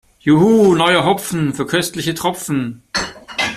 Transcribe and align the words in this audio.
Juhu, 0.19 0.73
neuer 0.75 1.05
Hopfen 1.05 1.53
für 1.53 1.67
köstliche 1.67 2.15
Tropfen! 2.15 2.81